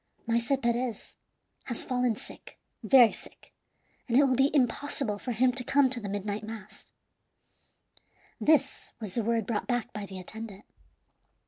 [0.25, 1.13] "Maese Perez
[1.65, 3.53] has fallen sick, very sick,
[4.07, 6.91] and it will be impossible for him to come to the midnight mass."
[8.39, 10.65] This was the word brought back by the attendant.